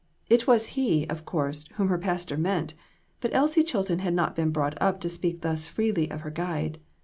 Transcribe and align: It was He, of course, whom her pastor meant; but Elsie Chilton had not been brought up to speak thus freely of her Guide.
It 0.31 0.47
was 0.47 0.65
He, 0.73 1.05
of 1.09 1.25
course, 1.25 1.63
whom 1.75 1.89
her 1.89 1.99
pastor 1.99 2.35
meant; 2.35 2.73
but 3.19 3.29
Elsie 3.35 3.61
Chilton 3.61 3.99
had 3.99 4.15
not 4.15 4.35
been 4.35 4.49
brought 4.49 4.75
up 4.81 4.99
to 5.01 5.09
speak 5.09 5.41
thus 5.41 5.67
freely 5.67 6.09
of 6.09 6.21
her 6.21 6.31
Guide. 6.31 6.79